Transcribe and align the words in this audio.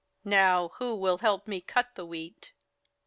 Now 0.25 0.69
who 0.79 0.95
will 0.95 1.19
help 1.19 1.47
me 1.47 1.61
cut 1.61 1.89
the 1.93 2.07
wheat?" 2.07 2.53